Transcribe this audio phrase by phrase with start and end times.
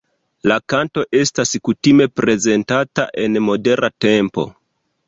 [0.51, 4.53] La kanto estas kutime prezentata en modera tempo.